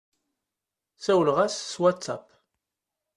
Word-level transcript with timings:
Sawleɣ-as 1.05 1.55
s 1.71 1.73
WhatsApp. 1.81 2.25